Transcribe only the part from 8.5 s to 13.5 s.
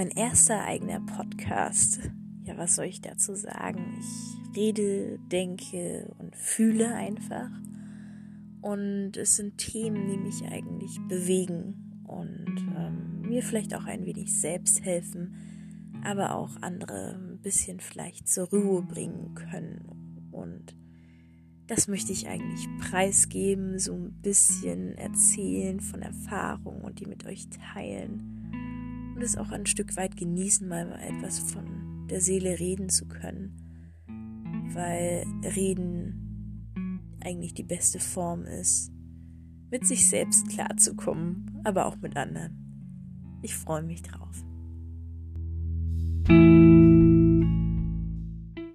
Und es sind Themen, die mich eigentlich bewegen und ähm, mir